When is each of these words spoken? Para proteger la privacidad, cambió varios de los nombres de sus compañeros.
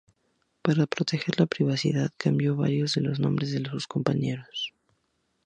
Para 0.63 0.87
proteger 0.87 1.39
la 1.39 1.45
privacidad, 1.45 2.09
cambió 2.17 2.55
varios 2.55 2.95
de 2.95 3.01
los 3.01 3.19
nombres 3.19 3.51
de 3.51 3.69
sus 3.69 3.85
compañeros. 3.85 4.73